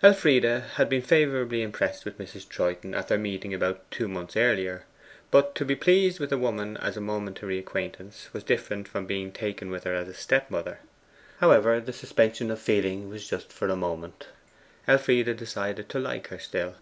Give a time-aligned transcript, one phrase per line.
[0.00, 2.48] Elfride had been favourably impressed with Mrs.
[2.48, 4.84] Troyton at their meeting about two months earlier;
[5.32, 9.32] but to be pleased with a woman as a momentary acquaintance was different from being
[9.32, 10.78] taken with her as a stepmother.
[11.40, 14.28] However, the suspension of feeling was but for a moment.
[14.86, 16.76] Elfride decided to like her still.